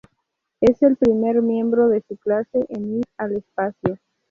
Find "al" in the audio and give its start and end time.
3.17-3.33